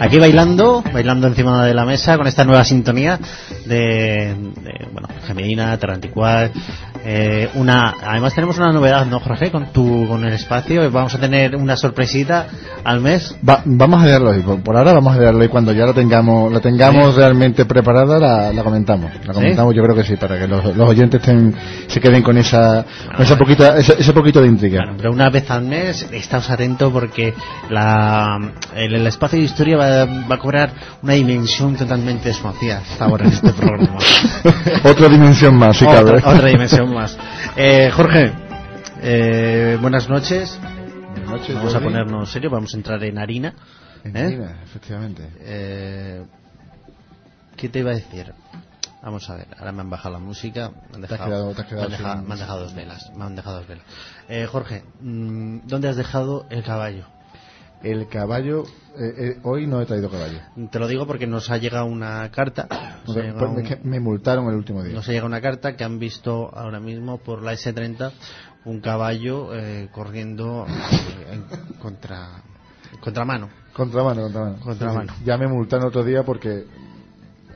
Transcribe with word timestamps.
Aquí 0.00 0.18
bailando, 0.18 0.82
bailando 0.92 1.26
encima 1.26 1.66
de 1.66 1.74
la 1.74 1.84
mesa 1.84 2.16
con 2.16 2.26
esta 2.26 2.44
nueva 2.44 2.64
sintonía 2.64 3.18
de, 3.66 4.34
de 4.62 4.88
bueno, 4.92 5.08
femenina, 5.26 5.76
terranticual, 5.76 6.52
eh, 7.04 7.48
una, 7.54 7.94
además 8.04 8.34
tenemos 8.34 8.58
una 8.58 8.72
novedad, 8.72 9.06
¿no, 9.06 9.20
Jorge? 9.20 9.50
Con 9.50 9.72
tu, 9.72 10.06
con 10.08 10.24
el 10.24 10.32
espacio, 10.32 10.90
vamos 10.90 11.14
a 11.14 11.18
tener 11.18 11.56
una 11.56 11.76
sorpresita 11.76 12.46
al 12.84 13.00
mes. 13.00 13.36
vamos 13.42 14.02
a 14.02 14.06
verlo 14.06 14.34
y 14.34 14.40
por, 14.40 14.76
ahora 14.76 14.92
vamos 14.92 15.14
a 15.14 15.18
verlo 15.18 15.44
y 15.44 15.48
cuando 15.48 15.72
ya 15.72 15.86
lo 15.86 15.94
tengamos, 15.94 16.52
lo 16.52 16.60
tengamos 16.60 17.14
realmente 17.14 17.64
preparada 17.64 18.52
la, 18.52 18.62
comentamos, 18.62 19.10
la 19.24 19.32
comentamos 19.32 19.74
yo 19.74 19.82
creo 19.82 19.94
que 19.94 20.04
sí, 20.04 20.16
para 20.16 20.38
que 20.38 20.46
los, 20.46 20.64
oyentes 20.64 21.22
se 21.86 22.00
queden 22.00 22.22
con 22.22 22.36
esa, 22.38 22.84
esa 23.18 23.36
poquita, 23.36 23.78
ese, 23.78 24.12
poquito 24.12 24.40
de 24.40 24.48
intriga. 24.48 24.84
pero 24.96 25.12
una 25.12 25.30
vez 25.30 25.50
al 25.50 25.62
mes, 25.62 26.08
estamos 26.12 26.50
atentos 26.50 26.92
porque 26.92 27.34
la, 27.70 28.38
el, 28.74 29.06
espacio 29.06 29.38
de 29.38 29.44
historia 29.44 29.76
va, 29.76 30.04
va, 30.04 30.34
a 30.34 30.38
cobrar 30.38 30.72
una 31.02 31.14
dimensión 31.14 31.76
totalmente 31.76 32.28
desconocida 32.28 32.82
ahora 32.98 33.26
en 33.26 33.32
este 33.32 33.52
programa. 33.52 33.98
otra 34.84 35.08
dimensión 35.08 35.56
más, 35.56 35.76
si 35.76 35.84
cabe. 35.84 36.18
Otra 36.18 36.48
dimensión 36.48 36.87
más. 36.88 37.18
Eh, 37.56 37.90
Jorge, 37.90 38.32
eh, 39.02 39.78
buenas 39.80 40.08
noches. 40.08 40.58
Buenas 40.60 41.30
noches. 41.30 41.54
Vamos 41.54 41.74
a 41.74 41.80
ponernos 41.80 42.30
serio, 42.30 42.50
vamos 42.50 42.74
a 42.74 42.76
entrar 42.76 43.02
en 43.04 43.18
harina. 43.18 43.54
En 44.04 44.16
¿eh? 44.16 44.20
harina, 44.20 44.62
efectivamente. 44.62 46.26
¿Qué 47.56 47.68
te 47.68 47.78
iba 47.80 47.90
a 47.90 47.94
decir? 47.94 48.32
Vamos 49.02 49.28
a 49.30 49.36
ver, 49.36 49.46
ahora 49.58 49.72
me 49.72 49.82
han 49.82 49.90
bajado 49.90 50.14
la 50.14 50.20
música, 50.20 50.70
me 50.90 50.96
han 50.96 51.02
dejado, 51.02 51.46
dos 51.46 52.74
velas, 52.74 53.12
me 53.14 53.24
han 53.24 53.36
dejado 53.36 53.58
dos 53.58 53.68
velas. 53.68 53.84
Jorge, 54.50 54.82
mm, 55.00 55.60
¿dónde 55.64 55.88
has 55.88 55.96
dejado 55.96 56.46
el 56.50 56.62
caballo? 56.62 57.06
El 57.82 58.08
caballo, 58.08 58.64
eh, 58.96 59.14
eh, 59.16 59.40
hoy 59.44 59.66
no 59.66 59.80
he 59.80 59.86
traído 59.86 60.10
caballo. 60.10 60.40
Te 60.70 60.78
lo 60.78 60.88
digo 60.88 61.06
porque 61.06 61.26
nos 61.26 61.50
ha 61.50 61.58
llegado 61.58 61.86
una 61.86 62.28
carta. 62.30 62.66
me 63.84 64.00
multaron 64.00 64.48
el 64.48 64.56
último 64.56 64.82
día. 64.82 64.94
Nos 64.94 65.08
ha 65.08 65.12
llegado 65.12 65.28
una 65.28 65.40
carta 65.40 65.76
que 65.76 65.84
han 65.84 65.98
visto 65.98 66.50
ahora 66.54 66.80
mismo 66.80 67.18
por 67.18 67.42
la 67.42 67.52
S30 67.52 68.12
un 68.64 68.80
caballo 68.80 69.54
eh, 69.54 69.88
corriendo 69.92 70.66
en 71.32 71.44
contra 71.78 72.42
contramano. 73.00 73.48
Contramano, 73.72 74.22
contramano. 74.22 74.60
contramano. 74.60 75.14
Ya 75.24 75.38
me 75.38 75.46
multaron 75.46 75.86
otro 75.86 76.02
día 76.02 76.24
porque 76.24 76.64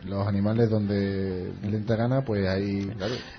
los 0.05 0.27
animales 0.27 0.71
donde 0.71 1.53
lenta 1.63 1.97
gana, 1.97 2.23
pues 2.23 2.49
hay. 2.49 2.91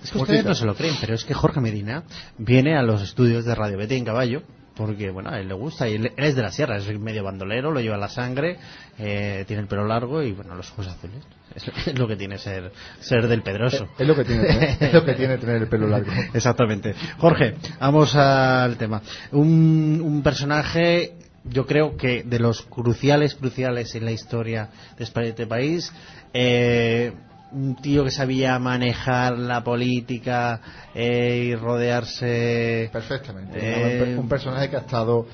es 0.03 0.11
que 0.11 0.17
ustedes 0.17 0.45
no 0.45 0.55
se 0.55 0.65
lo 0.65 0.75
creen, 0.75 0.95
pero 0.99 1.15
es 1.15 1.23
que 1.23 1.33
Jorge 1.33 1.61
Medina 1.61 2.03
viene 2.38 2.77
a 2.77 2.83
los 2.83 3.02
estudios 3.02 3.45
de 3.45 3.55
Radio 3.55 3.77
Betty 3.77 3.95
en 3.95 4.05
caballo 4.05 4.43
porque 4.75 5.11
bueno 5.11 5.29
a 5.29 5.39
él 5.39 5.47
le 5.47 5.53
gusta 5.53 5.88
y 5.88 5.95
él, 5.95 6.11
es 6.17 6.35
de 6.35 6.41
la 6.41 6.52
sierra 6.52 6.77
es 6.77 6.99
medio 6.99 7.23
bandolero 7.23 7.71
lo 7.71 7.79
lleva 7.79 7.97
la 7.97 8.09
sangre 8.09 8.57
eh, 8.97 9.43
tiene 9.47 9.61
el 9.63 9.67
pelo 9.67 9.85
largo 9.85 10.21
y 10.21 10.31
bueno 10.31 10.55
los 10.55 10.71
ojos 10.71 10.88
azules. 10.88 11.23
Es, 11.55 11.97
lo 11.97 12.07
que 12.07 12.15
tiene 12.15 12.38
ser 12.38 12.71
ser 12.99 13.27
del 13.27 13.41
Pedroso. 13.41 13.88
Es, 13.97 14.07
lo 14.07 14.15
que 14.15 14.23
tiene 14.23 14.77
es 14.80 14.93
lo 14.93 15.03
que 15.03 15.13
tiene 15.13 15.38
tener 15.38 15.63
el 15.63 15.67
pelo 15.67 15.88
largo. 15.88 16.11
Exactamente. 16.33 16.93
Jorge 17.17 17.55
vamos 17.80 18.15
al 18.15 18.77
tema. 18.77 19.02
Un, 19.31 20.02
un 20.03 20.23
personaje 20.23 21.15
yo 21.45 21.65
creo 21.65 21.97
que 21.97 22.23
de 22.23 22.39
los 22.39 22.61
cruciales 22.61 23.35
cruciales 23.35 23.93
en 23.95 24.05
la 24.05 24.11
historia 24.11 24.69
de 24.97 25.03
este 25.03 25.45
país 25.45 25.91
eh, 26.33 27.13
un 27.53 27.75
tío 27.75 28.03
que 28.03 28.11
sabía 28.11 28.57
manejar 28.59 29.37
la 29.37 29.63
política 29.63 30.59
eh, 30.93 31.45
y 31.49 31.55
rodearse 31.55 32.89
perfectamente. 32.91 33.59
eh, 33.61 34.17
un 34.17 34.27
personaje 34.27 34.69
que 34.69 34.75
ha 34.75 34.79
estado 34.79 35.27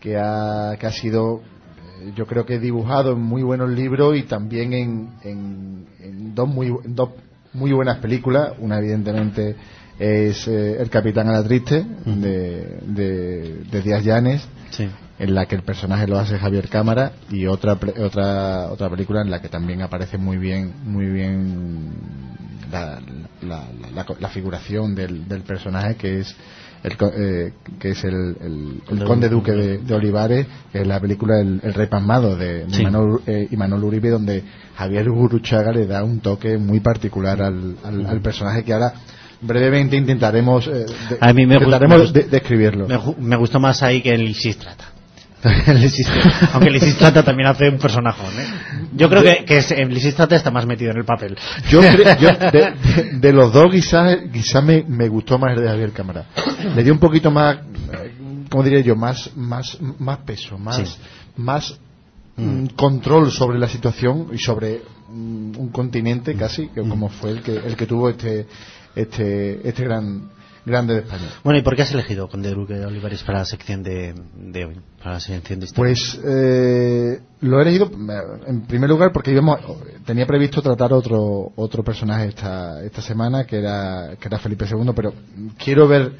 que 0.00 0.16
ha, 0.16 0.76
que 0.78 0.86
ha 0.86 0.92
sido 0.92 1.42
eh, 2.00 2.12
yo 2.14 2.26
creo 2.26 2.44
que 2.44 2.58
dibujado 2.58 3.12
en 3.12 3.20
muy 3.20 3.42
buenos 3.42 3.70
libros 3.70 4.16
y 4.16 4.24
también 4.24 4.72
en, 4.72 5.08
en, 5.22 6.34
dos 6.34 6.48
muy 6.48 6.74
dos 6.84 7.10
muy 7.52 7.72
buenas 7.72 7.98
películas. 7.98 8.52
Una 8.58 8.78
evidentemente 8.78 9.54
es 9.98 10.48
El 10.48 10.90
Capitán 10.90 11.28
a 11.28 11.32
la 11.32 11.44
Triste 11.44 11.86
de, 12.04 12.80
de, 12.82 13.62
de 13.70 13.82
Díaz 13.82 14.04
Llanes. 14.04 14.48
Sí 14.70 14.88
en 15.18 15.34
la 15.34 15.46
que 15.46 15.54
el 15.54 15.62
personaje 15.62 16.06
lo 16.06 16.18
hace 16.18 16.38
Javier 16.38 16.68
Cámara 16.68 17.12
y 17.30 17.46
otra 17.46 17.78
otra 18.00 18.70
otra 18.70 18.90
película 18.90 19.20
en 19.20 19.30
la 19.30 19.40
que 19.40 19.48
también 19.48 19.82
aparece 19.82 20.18
muy 20.18 20.38
bien 20.38 20.72
muy 20.84 21.06
bien 21.06 21.92
la, 22.72 23.00
la, 24.18 24.28
figuración 24.30 24.94
del, 24.94 25.28
del, 25.28 25.42
personaje 25.42 25.94
que 25.94 26.20
es 26.20 26.34
el, 26.82 26.96
eh, 27.16 27.52
que 27.78 27.90
es 27.90 28.02
el, 28.02 28.82
el, 28.90 29.04
conde 29.04 29.28
duque 29.28 29.52
de, 29.52 29.94
Olivares 29.94 30.46
que 30.72 30.80
es 30.80 30.86
la 30.86 30.98
película 30.98 31.38
El, 31.38 31.60
Rey 31.60 31.86
Pasmado 31.86 32.36
de, 32.36 32.64
de 32.64 33.18
eh, 33.26 33.48
Uribe 33.82 34.10
donde 34.10 34.42
Javier 34.76 35.08
Guruchaga 35.08 35.72
le 35.72 35.86
da 35.86 36.02
un 36.02 36.18
toque 36.20 36.58
muy 36.58 36.80
particular 36.80 37.40
al, 37.40 37.76
al, 37.84 38.20
personaje 38.20 38.64
que 38.64 38.72
ahora 38.72 38.92
brevemente 39.40 39.96
intentaremos, 39.96 40.66
eh, 40.66 40.86
intentaremos 41.36 42.12
describirlo. 42.12 42.88
Me, 42.88 42.98
me, 43.18 43.36
gustó 43.36 43.60
más 43.60 43.82
ahí 43.82 44.00
que 44.00 44.14
el 44.14 44.24
Lisistrata. 44.24 44.93
Aunque 46.52 46.70
Lisistrata 46.70 47.22
también 47.22 47.48
hace 47.48 47.68
un 47.68 47.78
personaje 47.78 48.22
¿eh? 48.22 48.46
Yo 48.94 49.10
creo 49.10 49.22
que, 49.22 49.44
que 49.44 49.84
Lisistrata 49.86 50.36
está 50.36 50.50
más 50.50 50.66
metido 50.66 50.90
en 50.90 50.98
el 50.98 51.04
papel. 51.04 51.36
Yo, 51.68 51.80
de, 53.12 53.32
los 53.32 53.52
dos 53.52 53.70
quizás 53.70 54.18
quizá 54.32 54.62
me, 54.62 54.82
me, 54.84 55.08
gustó 55.08 55.38
más 55.38 55.56
el 55.56 55.62
de 55.62 55.68
Javier 55.68 55.92
Cámara. 55.92 56.26
Le 56.74 56.82
dio 56.82 56.92
un 56.92 56.98
poquito 56.98 57.30
más, 57.30 57.58
¿cómo 58.48 58.62
diría 58.62 58.80
yo? 58.80 58.96
Más, 58.96 59.30
más, 59.36 59.78
más 59.98 60.18
peso, 60.18 60.56
más, 60.56 60.98
más 61.36 61.78
mm. 62.36 62.42
Mm, 62.42 62.66
control 62.68 63.30
sobre 63.30 63.58
la 63.58 63.68
situación 63.68 64.28
y 64.32 64.38
sobre 64.38 64.80
mm, 65.08 65.58
un 65.58 65.68
continente 65.70 66.34
casi, 66.36 66.68
como 66.68 67.10
fue 67.10 67.32
el 67.32 67.42
que, 67.42 67.56
el 67.56 67.76
que 67.76 67.86
tuvo 67.86 68.08
este, 68.08 68.46
este, 68.94 69.68
este 69.68 69.84
gran 69.84 70.30
grande 70.64 70.94
de 70.94 71.00
España. 71.00 71.28
Bueno, 71.42 71.58
¿y 71.58 71.62
por 71.62 71.76
qué 71.76 71.82
has 71.82 71.92
elegido 71.92 72.28
Conde 72.28 72.50
Duque 72.50 72.74
de 72.74 72.86
Olivares 72.86 73.22
para 73.22 73.40
la 73.40 73.44
sección 73.44 73.82
de, 73.82 74.14
de 74.34 74.64
hoy? 74.64 74.80
Para 74.98 75.14
la 75.14 75.20
sección 75.20 75.60
de 75.60 75.66
Pues 75.74 76.20
eh, 76.24 77.20
lo 77.40 77.58
he 77.58 77.62
elegido 77.62 77.90
en 78.46 78.62
primer 78.62 78.88
lugar 78.88 79.12
porque 79.12 79.32
íbamos, 79.32 79.60
tenía 80.04 80.26
previsto 80.26 80.62
tratar 80.62 80.92
otro 80.92 81.52
otro 81.56 81.82
personaje 81.82 82.28
esta, 82.28 82.82
esta 82.82 83.02
semana 83.02 83.44
que 83.44 83.58
era, 83.58 84.16
que 84.18 84.28
era 84.28 84.38
Felipe 84.38 84.66
II, 84.70 84.92
pero 84.94 85.12
quiero 85.58 85.86
ver 85.86 86.12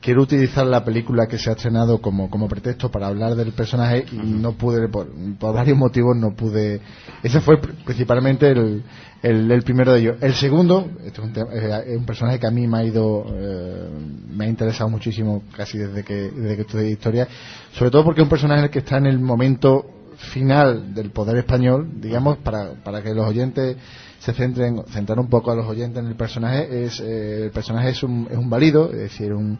quiero 0.00 0.22
utilizar 0.22 0.66
la 0.66 0.84
película 0.84 1.26
que 1.26 1.38
se 1.38 1.50
ha 1.50 1.54
estrenado 1.54 2.00
como, 2.00 2.30
como 2.30 2.48
pretexto 2.48 2.90
para 2.90 3.08
hablar 3.08 3.34
del 3.34 3.52
personaje 3.52 4.04
y 4.10 4.16
no 4.16 4.52
pude, 4.52 4.88
por, 4.88 5.08
varios 5.40 5.76
motivos 5.76 6.16
no 6.16 6.34
pude. 6.34 6.80
Ese 7.22 7.40
fue 7.40 7.60
principalmente 7.84 8.50
el, 8.50 8.84
el, 9.22 9.62
primero 9.62 9.92
de 9.92 10.00
ellos. 10.00 10.16
El 10.20 10.34
segundo, 10.34 10.88
este 11.04 11.20
es, 11.20 11.96
un 11.96 12.06
personaje 12.06 12.38
que 12.38 12.46
a 12.46 12.50
mí 12.50 12.66
me 12.66 12.78
ha 12.78 12.84
ido, 12.84 13.26
eh, 13.28 13.88
me 14.30 14.44
ha 14.44 14.48
interesado 14.48 14.88
muchísimo 14.88 15.42
casi 15.56 15.78
desde 15.78 16.04
que, 16.04 16.30
desde 16.30 16.56
que 16.56 16.62
estudié 16.62 16.90
historia, 16.90 17.28
sobre 17.72 17.90
todo 17.90 18.04
porque 18.04 18.20
es 18.20 18.24
un 18.24 18.30
personaje 18.30 18.70
que 18.70 18.80
está 18.80 18.98
en 18.98 19.06
el 19.06 19.18
momento 19.18 19.86
final 20.16 20.94
del 20.94 21.10
poder 21.10 21.36
español, 21.38 21.88
digamos, 22.00 22.38
para, 22.38 22.72
para 22.82 23.02
que 23.02 23.14
los 23.14 23.26
oyentes 23.26 23.76
se 24.18 24.32
centren, 24.32 24.82
centrar 24.88 25.18
un 25.18 25.28
poco 25.28 25.52
a 25.52 25.54
los 25.54 25.66
oyentes 25.66 26.02
en 26.02 26.08
el 26.08 26.16
personaje, 26.16 26.84
es, 26.84 27.00
eh, 27.00 27.44
el 27.44 27.50
personaje 27.50 27.90
es 27.90 28.02
un, 28.02 28.26
es 28.30 28.36
un 28.36 28.50
válido, 28.50 28.90
es 28.90 28.98
decir, 28.98 29.32
un, 29.32 29.58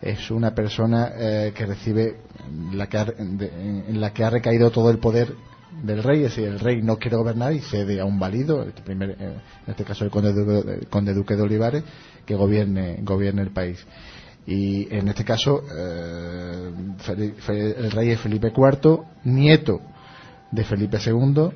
es 0.00 0.30
una 0.30 0.54
persona 0.54 1.12
eh, 1.16 1.52
que 1.54 1.66
recibe 1.66 2.16
la 2.72 2.88
que 2.88 2.98
en 2.98 4.00
la 4.00 4.12
que 4.12 4.24
ha 4.24 4.30
recaído 4.30 4.70
todo 4.70 4.90
el 4.90 4.98
poder 4.98 5.34
del 5.82 6.02
rey, 6.02 6.24
es 6.24 6.34
decir, 6.34 6.44
el 6.44 6.60
rey 6.60 6.80
no 6.82 6.96
quiere 6.96 7.16
gobernar 7.16 7.52
y 7.52 7.60
cede 7.60 8.00
a 8.00 8.04
un 8.04 8.18
válido, 8.18 8.64
primer, 8.84 9.10
eh, 9.10 9.16
en 9.66 9.70
este 9.70 9.84
caso 9.84 10.04
el 10.04 10.10
conde, 10.10 10.32
duque, 10.32 10.86
conde 10.86 11.12
duque 11.12 11.36
de 11.36 11.42
Olivares, 11.42 11.84
que 12.24 12.34
gobierne, 12.34 12.98
gobierne 13.02 13.42
el 13.42 13.50
país. 13.50 13.84
Y 14.46 14.94
en 14.94 15.08
este 15.08 15.24
caso, 15.24 15.62
eh, 15.76 16.70
el 17.78 17.90
rey 17.90 18.10
es 18.10 18.20
Felipe 18.20 18.52
IV, 18.56 19.00
nieto 19.24 19.80
de 20.52 20.64
Felipe 20.64 20.98
II, 21.04 21.50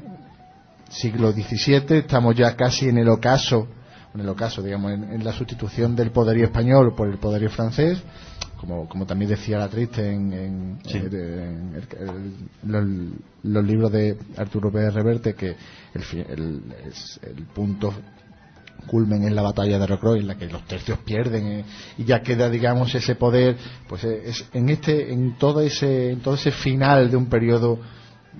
siglo 0.90 1.30
XVII, 1.30 1.98
estamos 1.98 2.34
ya 2.34 2.56
casi 2.56 2.88
en 2.88 2.98
el 2.98 3.08
ocaso, 3.08 3.68
en 4.12 4.22
el 4.22 4.28
ocaso, 4.28 4.60
digamos, 4.60 4.90
en 4.92 5.22
la 5.22 5.32
sustitución 5.32 5.94
del 5.94 6.10
poderío 6.10 6.46
español 6.46 6.94
por 6.96 7.08
el 7.08 7.18
poderío 7.18 7.48
francés, 7.48 8.02
como, 8.60 8.86
como 8.88 9.06
también 9.06 9.30
decía 9.30 9.58
la 9.58 9.68
triste 9.68 10.12
en, 10.12 10.32
en, 10.34 10.78
eh, 10.84 11.58
los, 13.42 13.64
libros 13.64 13.90
de 13.90 14.18
Arturo 14.36 14.70
Pérez 14.70 14.92
Reverte, 14.92 15.34
que 15.34 15.56
el, 15.94 16.62
el, 17.22 17.46
punto 17.54 17.94
culmen 18.86 19.24
en 19.24 19.34
la 19.34 19.40
batalla 19.40 19.78
de 19.78 19.86
Rocroi 19.86 20.20
en 20.20 20.26
la 20.26 20.36
que 20.36 20.46
los 20.46 20.66
tercios 20.66 20.98
pierden 20.98 21.46
eh, 21.46 21.64
y 21.98 22.04
ya 22.04 22.22
queda 22.22 22.48
digamos 22.48 22.94
ese 22.94 23.14
poder 23.14 23.56
pues 23.86 24.04
eh, 24.04 24.22
es 24.24 24.46
en 24.54 24.70
este 24.70 25.12
en 25.12 25.36
todo 25.36 25.60
ese 25.60 26.12
en 26.12 26.20
todo 26.20 26.34
ese 26.34 26.50
final 26.50 27.10
de 27.10 27.16
un 27.16 27.26
periodo 27.26 27.78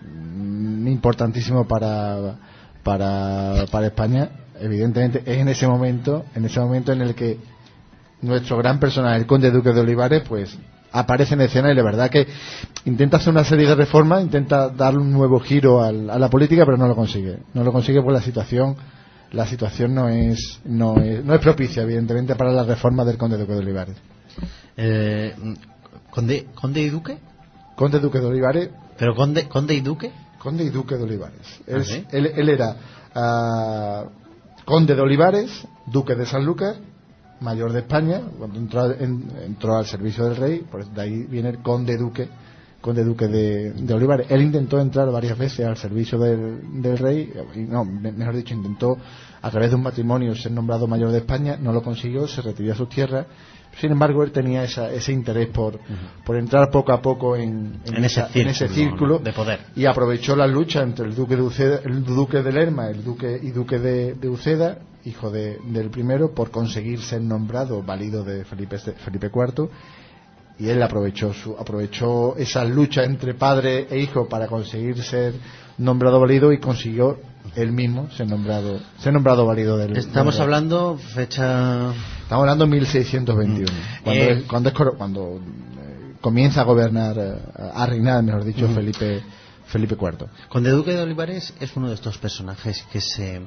mm, 0.02 0.86
importantísimo 0.88 1.68
para 1.68 2.36
para 2.82 3.66
para 3.70 3.86
España 3.86 4.30
evidentemente 4.58 5.22
es 5.26 5.38
en 5.38 5.48
ese 5.48 5.66
momento 5.66 6.24
en 6.34 6.46
ese 6.46 6.58
momento 6.58 6.92
en 6.92 7.02
el 7.02 7.14
que 7.14 7.36
nuestro 8.22 8.56
gran 8.58 8.78
personaje, 8.78 9.18
el 9.18 9.26
conde 9.26 9.50
duque 9.50 9.72
de 9.72 9.80
Olivares, 9.80 10.22
pues 10.28 10.56
aparece 10.92 11.34
en 11.34 11.42
escena 11.42 11.70
y 11.70 11.74
la 11.74 11.82
verdad 11.82 12.10
que 12.10 12.26
intenta 12.84 13.18
hacer 13.18 13.30
una 13.30 13.44
serie 13.44 13.66
de 13.66 13.74
reformas, 13.74 14.22
intenta 14.22 14.68
darle 14.68 15.00
un 15.00 15.12
nuevo 15.12 15.38
giro 15.40 15.82
a 15.82 15.92
la 15.92 16.28
política, 16.28 16.64
pero 16.64 16.76
no 16.76 16.88
lo 16.88 16.96
consigue. 16.96 17.38
No 17.54 17.64
lo 17.64 17.72
consigue 17.72 18.00
porque 18.02 18.14
la 18.14 18.22
situación 18.22 18.76
la 19.32 19.46
situación 19.46 19.94
no 19.94 20.08
es 20.08 20.60
no 20.64 20.96
es, 20.96 21.24
no 21.24 21.34
es 21.34 21.40
propicia, 21.40 21.82
evidentemente, 21.82 22.34
para 22.34 22.52
la 22.52 22.64
reforma 22.64 23.04
del 23.04 23.16
conde 23.16 23.38
Duque 23.38 23.52
de 23.52 23.58
Olivares. 23.58 23.96
Eh, 24.76 25.34
¿conde, 26.10 26.48
¿Conde 26.54 26.80
y 26.80 26.88
Duque? 26.88 27.18
Conde 27.76 28.00
Duque 28.00 28.18
de 28.18 28.26
Olivares. 28.26 28.70
¿Pero 28.98 29.14
conde, 29.14 29.48
conde 29.48 29.74
y 29.74 29.80
Duque? 29.80 30.12
Conde 30.38 30.64
y 30.64 30.70
Duque 30.70 30.96
de 30.96 31.04
Olivares. 31.04 31.60
¿Ah, 31.68 31.80
él, 32.10 32.48
era 32.48 32.76
uh, 33.14 34.10
Conde 34.64 34.94
de 34.94 35.00
Olivares, 35.00 35.66
Duque 35.86 36.14
de 36.14 36.26
San 36.26 36.44
Lucas, 36.44 36.76
mayor 37.40 37.72
de 37.72 37.80
España, 37.80 38.20
cuando 38.38 38.58
entró, 38.58 38.92
entró 38.92 39.76
al 39.76 39.86
servicio 39.86 40.24
del 40.24 40.36
rey, 40.36 40.66
pues 40.70 40.92
de 40.94 41.00
ahí 41.00 41.24
viene 41.24 41.50
el 41.50 41.58
Conde 41.58 41.96
Duque 41.96 42.28
conde 42.80 43.04
duque 43.04 43.28
de, 43.28 43.72
de, 43.72 43.94
Olivares. 43.94 44.26
Él 44.30 44.42
intentó 44.42 44.80
entrar 44.80 45.10
varias 45.10 45.36
veces 45.36 45.66
al 45.66 45.76
servicio 45.76 46.18
del, 46.18 46.82
del 46.82 46.98
rey, 46.98 47.32
y 47.54 47.60
no, 47.60 47.84
mejor 47.84 48.36
dicho, 48.36 48.54
intentó 48.54 48.96
a 49.42 49.50
través 49.50 49.70
de 49.70 49.76
un 49.76 49.82
matrimonio 49.82 50.34
ser 50.34 50.52
nombrado 50.52 50.86
mayor 50.86 51.10
de 51.10 51.18
España, 51.18 51.56
no 51.60 51.72
lo 51.72 51.82
consiguió, 51.82 52.26
se 52.26 52.42
retiró 52.42 52.72
a 52.72 52.76
sus 52.76 52.88
tierras. 52.88 53.26
Sin 53.78 53.92
embargo, 53.92 54.24
él 54.24 54.32
tenía 54.32 54.64
esa, 54.64 54.90
ese 54.90 55.12
interés 55.12 55.48
por, 55.48 55.78
por 56.24 56.36
entrar 56.36 56.70
poco 56.70 56.92
a 56.92 57.00
poco 57.00 57.36
en, 57.36 57.80
en, 57.84 58.04
ese, 58.04 58.68
círculo, 58.68 59.18
de 59.20 59.32
poder. 59.32 59.60
Y 59.76 59.86
aprovechó 59.86 60.34
la 60.34 60.46
lucha 60.46 60.82
entre 60.82 61.06
el 61.06 61.14
duque 61.14 61.36
de, 61.36 61.42
Uceda, 61.42 61.80
el 61.84 62.04
duque 62.04 62.42
de 62.42 62.52
Lerma 62.52 62.88
el 62.88 63.04
duque, 63.04 63.38
y 63.40 63.50
duque 63.50 63.78
de, 63.78 64.14
de 64.14 64.28
Uceda, 64.28 64.78
hijo 65.04 65.30
de, 65.30 65.58
del 65.64 65.90
primero, 65.90 66.34
por 66.34 66.50
conseguir 66.50 67.00
ser 67.00 67.22
nombrado 67.22 67.82
valido 67.82 68.24
de 68.24 68.44
Felipe, 68.44 68.78
Felipe 68.78 69.30
IV 69.34 69.68
y 70.60 70.68
él 70.68 70.82
aprovechó 70.82 71.32
su, 71.32 71.56
aprovechó 71.58 72.36
esa 72.36 72.64
lucha 72.64 73.02
entre 73.04 73.34
padre 73.34 73.86
e 73.90 73.98
hijo 73.98 74.28
para 74.28 74.46
conseguir 74.46 75.02
ser 75.02 75.34
nombrado 75.78 76.20
válido 76.20 76.52
y 76.52 76.58
consiguió 76.58 77.18
él 77.56 77.72
mismo 77.72 78.10
ser 78.10 78.28
nombrado 78.28 78.78
ser 78.98 79.14
nombrado 79.14 79.46
válido 79.46 79.78
del 79.78 79.96
estamos 79.96 80.38
hablando 80.38 80.98
fecha 80.98 81.92
estamos 82.22 82.42
hablando 82.42 82.66
1621 82.66 83.72
mm. 83.72 84.04
cuando 84.04 84.22
eh. 84.22 84.44
cuando, 84.46 84.72
cuando 84.98 85.40
eh, 85.40 86.14
comienza 86.20 86.60
a 86.60 86.64
gobernar 86.64 87.16
eh, 87.18 87.34
a 87.74 87.86
reinar 87.86 88.22
mejor 88.22 88.44
dicho. 88.44 88.68
Felipe 88.68 89.22
Felipe 89.64 89.96
IV 89.98 90.26
Conde 90.50 90.70
Duque 90.70 90.92
de 90.92 91.00
Olivares 91.00 91.54
es 91.58 91.74
uno 91.74 91.88
de 91.88 91.94
estos 91.94 92.18
personajes 92.18 92.84
que 92.92 93.00
se 93.00 93.40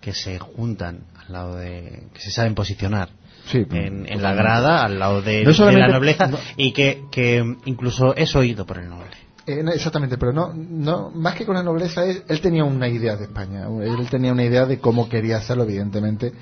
que 0.00 0.14
se 0.14 0.38
juntan 0.38 1.04
al 1.18 1.32
lado 1.32 1.56
de 1.56 2.08
que 2.12 2.20
se 2.20 2.30
saben 2.30 2.54
posicionar 2.54 3.10
en, 3.52 4.22
la 4.22 4.34
grada 4.34 4.84
al 4.84 4.98
lado 4.98 5.22
de, 5.22 5.44
la 5.44 5.88
nobleza 5.88 6.30
y 6.56 6.72
que, 6.72 7.56
incluso 7.64 8.14
es 8.14 8.34
oído 8.36 8.66
por 8.66 8.78
el 8.78 8.88
noble. 8.88 9.10
Eh, 9.46 9.64
exactamente, 9.74 10.18
pero 10.18 10.32
no, 10.32 10.52
no, 10.54 11.10
más 11.10 11.34
que 11.34 11.44
con 11.44 11.56
la 11.56 11.62
nobleza, 11.62 12.04
él, 12.04 12.40
tenía 12.40 12.64
una 12.64 12.88
idea 12.88 13.16
de 13.16 13.24
España, 13.24 13.66
él 13.82 14.08
tenía 14.08 14.32
una 14.32 14.44
idea 14.44 14.66
de 14.66 14.78
cómo 14.78 15.08
quería 15.08 15.38
hacerlo, 15.38 15.64
evidentemente 15.64 16.32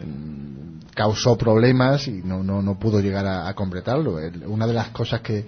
mm, 0.00 0.94
causó 0.94 1.36
problemas 1.36 2.08
y 2.08 2.22
no, 2.22 2.42
no, 2.42 2.62
no 2.62 2.78
pudo 2.78 3.00
llegar 3.00 3.26
a, 3.26 3.48
a 3.48 3.54
completarlo. 3.54 4.18
una 4.46 4.66
de 4.66 4.72
las 4.72 4.88
cosas 4.88 5.20
que, 5.20 5.46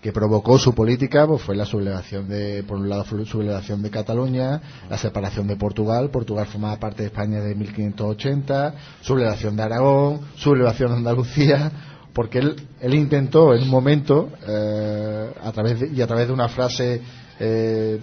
que 0.00 0.12
provocó 0.12 0.58
su 0.58 0.74
política 0.74 1.26
pues, 1.26 1.42
fue 1.42 1.56
la 1.56 1.66
sublevación 1.66 2.28
de, 2.28 2.62
por 2.62 2.78
un 2.78 2.88
lado, 2.88 3.04
sublevación 3.04 3.82
de 3.82 3.90
Cataluña, 3.90 4.60
la 4.88 4.96
separación 4.96 5.46
de 5.48 5.56
Portugal, 5.56 6.10
Portugal 6.10 6.46
formaba 6.46 6.76
parte 6.76 7.02
de 7.02 7.08
España 7.08 7.40
de 7.40 7.54
1580, 7.54 8.74
sublevación 9.00 9.56
de 9.56 9.62
Aragón, 9.62 10.20
sublevación 10.36 10.92
de 10.92 10.96
Andalucía, 10.98 11.72
porque 12.12 12.38
él, 12.38 12.94
intentó 12.94 13.54
en 13.54 13.62
un 13.62 13.70
momento, 13.70 14.30
eh, 14.46 15.30
a 15.42 15.52
través 15.52 15.92
y 15.92 16.00
a 16.00 16.06
través 16.06 16.28
de 16.28 16.32
una 16.32 16.48
frase 16.48 17.00
eh, 17.40 18.00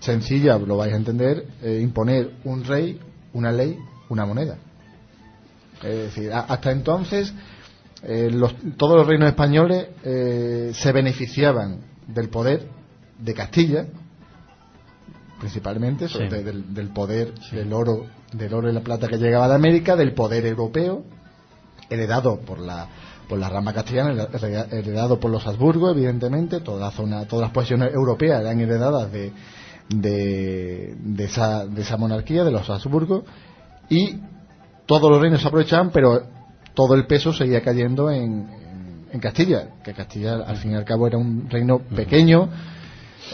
sencilla, 0.00 0.58
lo 0.58 0.76
vais 0.76 0.92
a 0.92 0.96
entender, 0.96 1.46
eh, 1.62 1.80
imponer 1.82 2.32
un 2.44 2.64
rey, 2.64 3.00
una 3.32 3.52
ley, 3.52 3.78
una 4.08 4.26
moneda. 4.26 4.58
Es 5.82 6.14
decir, 6.14 6.32
hasta 6.32 6.70
entonces 6.72 7.32
eh, 8.08 8.30
todos 8.76 8.96
los 8.96 9.06
reinos 9.06 9.28
españoles 9.28 9.88
eh, 10.04 10.70
se 10.74 10.92
beneficiaban 10.92 11.80
del 12.06 12.28
poder 12.28 12.68
de 13.18 13.34
Castilla, 13.34 13.86
principalmente, 15.40 16.06
del, 16.06 16.88
poder 16.90 17.34
del 17.50 17.72
oro, 17.72 18.06
del 18.32 18.54
oro 18.54 18.70
y 18.70 18.72
la 18.72 18.80
plata 18.80 19.08
que 19.08 19.16
llegaba 19.18 19.48
de 19.48 19.56
América, 19.56 19.96
del 19.96 20.14
poder 20.14 20.46
europeo, 20.46 21.02
heredado 21.90 22.38
por 22.40 22.60
la 22.60 22.88
por 23.28 23.40
la 23.40 23.48
rama 23.48 23.72
castellana, 23.72 24.28
heredado 24.70 25.18
por 25.18 25.32
los 25.32 25.44
Habsburgo, 25.44 25.90
evidentemente, 25.90 26.60
toda 26.60 26.78
la 26.78 26.90
zona, 26.92 27.26
todas 27.26 27.46
las 27.46 27.50
posesiones 27.50 27.92
europeas 27.92 28.40
eran 28.40 28.60
heredadas 28.60 29.10
de, 29.10 29.32
de, 29.88 31.24
esa, 31.24 31.66
de 31.66 31.82
esa 31.82 31.96
monarquía, 31.96 32.44
de 32.44 32.52
los 32.52 32.70
Habsburgo, 32.70 33.24
y 33.88 34.20
todos 34.86 35.10
los 35.10 35.20
reinos 35.20 35.42
se 35.42 35.48
aprovechaban, 35.48 35.90
pero 35.90 36.35
todo 36.76 36.94
el 36.94 37.06
peso 37.06 37.32
seguía 37.32 37.62
cayendo 37.62 38.10
en, 38.10 38.46
en, 39.10 39.18
Castilla, 39.18 39.70
que 39.82 39.94
Castilla 39.94 40.34
al 40.46 40.58
fin 40.58 40.72
y 40.72 40.74
al 40.74 40.84
cabo 40.84 41.06
era 41.06 41.16
un 41.16 41.48
reino 41.48 41.78
pequeño, 41.78 42.50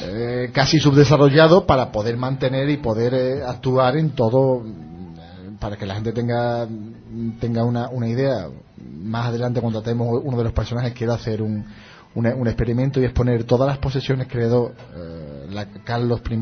eh, 0.00 0.50
casi 0.55 0.79
subdesarrollado 0.79 1.67
para 1.67 1.91
poder 1.91 2.17
mantener 2.17 2.71
y 2.71 2.77
poder 2.77 3.15
eh, 3.15 3.43
actuar 3.44 3.97
en 3.97 4.11
todo, 4.11 4.65
eh, 4.65 5.50
para 5.59 5.77
que 5.77 5.85
la 5.85 5.97
gente 5.97 6.12
tenga, 6.12 6.69
tenga 7.41 7.65
una, 7.65 7.89
una 7.89 8.09
idea. 8.09 8.47
Más 9.03 9.27
adelante, 9.27 9.61
cuando 9.61 9.83
tratemos 9.83 10.21
uno 10.23 10.38
de 10.38 10.45
los 10.45 10.53
personajes, 10.53 10.93
quiero 10.93 11.12
hacer 11.12 11.43
un, 11.43 11.65
un, 12.15 12.47
experimento 12.47 13.00
y 13.00 13.05
exponer 13.05 13.43
todas 13.43 13.67
las 13.67 13.79
posesiones 13.79 14.29
que 14.29 14.38
heredó 14.38 14.73
la, 15.50 15.67
Carlos 15.85 16.21
I 16.31 16.37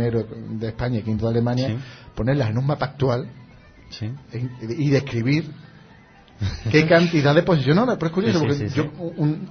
de 0.59 0.69
España 0.69 0.99
y 0.99 1.11
V 1.11 1.23
de 1.23 1.29
Alemania, 1.29 1.77
ponerlas 2.15 2.51
en 2.51 2.59
un 2.59 2.67
mapa 2.67 2.87
actual 2.87 3.27
y 4.63 4.91
describir 4.91 5.51
qué 6.71 6.87
cantidad 6.87 7.35
de 7.35 7.43
posiciones 7.43 7.85
no, 7.87 7.99
pero 7.99 8.07
es 8.07 8.13
curioso 8.13 8.41
porque 8.41 8.91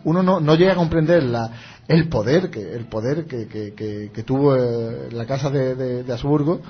uno 0.03 0.23
no, 0.23 0.39
no, 0.39 0.55
llega 0.55 0.73
a 0.73 0.75
comprender 0.75 1.23
la, 1.23 1.51
el 1.87 2.09
poder 2.09 2.49
que 2.49 2.73
el 2.73 2.85
poder 2.85 3.25
que, 3.25 3.47
que, 3.47 4.11
que, 4.13 4.23
tuvo 4.23 4.55
eh, 4.55 5.09
la 5.11 5.25
casa 5.25 5.49
de, 5.49 5.75
de, 5.75 6.03
de 6.03 6.13
Habsburgo 6.13 6.61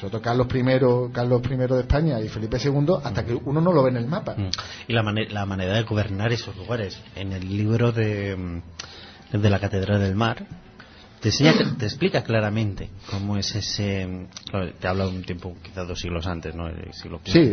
sobre 0.00 0.20
Carlos 0.20 0.46
I, 0.54 1.12
Carlos 1.12 1.42
I 1.50 1.56
de 1.56 1.80
España 1.80 2.20
y 2.20 2.28
Felipe 2.28 2.58
II, 2.62 2.94
hasta 3.02 3.24
que 3.24 3.34
uno 3.34 3.60
no 3.60 3.72
lo 3.72 3.82
ve 3.82 3.90
en 3.90 3.96
el 3.96 4.06
mapa. 4.06 4.34
Mm. 4.36 4.50
Y 4.88 4.92
la, 4.92 5.02
la 5.02 5.46
manera 5.46 5.74
de 5.74 5.82
gobernar 5.82 6.32
esos 6.32 6.56
lugares. 6.56 7.00
En 7.16 7.32
el 7.32 7.48
libro 7.48 7.92
de, 7.92 8.36
mm, 8.36 9.38
de 9.38 9.50
la 9.50 9.58
Catedral 9.58 10.00
del 10.00 10.14
Mar, 10.14 10.46
te, 11.30 11.76
te 11.78 11.86
explica 11.86 12.22
claramente 12.22 12.90
cómo 13.10 13.36
es 13.36 13.54
ese. 13.54 14.26
te 14.80 14.88
habla 14.88 15.08
un 15.08 15.22
tiempo, 15.22 15.56
quizás 15.62 15.88
dos 15.88 16.00
siglos 16.00 16.26
antes, 16.26 16.54
¿no? 16.54 16.68
siglo 16.92 17.20
sí, 17.24 17.52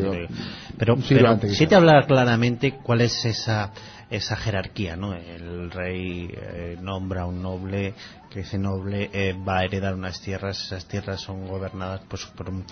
pero, 0.77 0.97
pero 0.97 1.37
sí 1.49 1.67
te 1.67 1.75
habla 1.75 2.05
claramente 2.05 2.79
cuál 2.83 3.01
es 3.01 3.25
esa 3.25 3.71
esa 4.11 4.35
jerarquía, 4.35 4.97
¿no? 4.97 5.15
El 5.15 5.71
rey 5.71 6.29
eh, 6.33 6.77
nombra 6.81 7.21
a 7.21 7.25
un 7.25 7.41
noble, 7.41 7.93
que 8.29 8.41
ese 8.41 8.57
noble 8.57 9.09
eh, 9.13 9.33
va 9.33 9.59
a 9.59 9.63
heredar 9.63 9.95
unas 9.95 10.19
tierras, 10.19 10.61
esas 10.65 10.85
tierras 10.85 11.21
son 11.21 11.47
gobernadas 11.47 12.01
pues, 12.09 12.25
por, 12.25 12.49
un, 12.49 12.65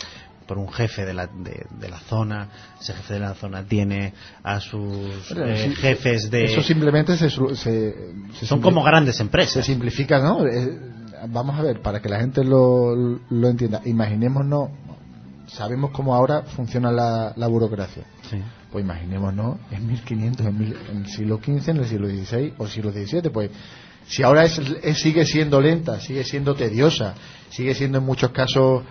por 0.50 0.58
un 0.58 0.68
jefe 0.68 1.06
de 1.06 1.13
la, 1.13 1.27
de, 1.27 1.89
la 1.89 2.00
zona, 2.00 2.50
ese 2.82 2.91
jefe 2.96 3.13
de 3.13 3.20
la 3.20 3.36
zona 3.36 3.63
tiene 3.65 4.13
a 4.41 4.60
sus 4.60 5.32
eh, 5.38 5.75
jefes 5.77 6.32
de... 6.32 6.46
Eso 6.46 6.63
simplemente 6.63 7.15
se, 7.15 7.29
son 7.29 8.60
como 8.60 8.84
grandes 8.84 9.20
empresas. 9.20 9.53
Se 9.53 9.62
simplifica, 9.62 10.18
¿no? 10.18 10.48
Eh, 10.48 10.75
vamos 11.27 11.60
a 11.60 11.62
ver, 11.62 11.84
para 11.84 12.01
que 12.01 12.10
la 12.10 12.20
gente 12.20 12.44
lo, 12.44 12.96
lo 12.96 13.48
entienda, 13.48 13.84
imaginémonos, 13.86 14.72
sabemos 15.46 15.91
cómo 15.91 16.15
ahora 16.15 16.41
funciona 16.41 16.91
la, 16.91 17.32
la 17.36 17.46
burocracia. 17.46 18.06
Sí. 18.27 18.41
Pues 18.72 18.84
imaginémonos 18.84 19.58
en 19.70 19.86
1500, 19.86 20.46
en, 20.48 20.62
en 20.89 20.98
el 20.98 21.08
siglo 21.10 21.38
XV, 21.38 21.70
en 21.70 21.77
el 21.77 21.86
siglo 21.86 22.08
XVI 22.08 22.53
o 22.58 22.68
siglo 22.68 22.91
XVII, 22.91 23.29
pues 23.29 23.51
si 24.08 24.24
ahora 24.24 24.46
es, 24.46 24.60
sigue 24.96 25.24
siendo 25.27 25.62
lenta, 25.62 26.00
sigue 26.00 26.24
siendo 26.24 26.56
tediosa, 26.56 27.13
sigue 27.51 27.75
siendo 27.75 28.00
en 28.00 28.03
muchos 28.03 28.32
casos 28.32 28.84